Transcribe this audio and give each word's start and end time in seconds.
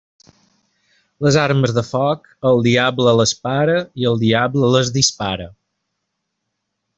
Les 1.25 1.35
armes 1.41 1.73
de 1.77 1.83
foc, 1.89 2.25
el 2.51 2.63
diable 2.69 3.13
les 3.19 3.35
para 3.49 3.77
i 4.05 4.09
el 4.13 4.19
diable 4.25 4.73
les 4.77 4.91
dispara. 4.97 5.47